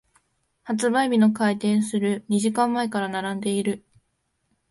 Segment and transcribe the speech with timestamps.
[0.63, 3.85] 発売日の開店する二時間前から並んでいる。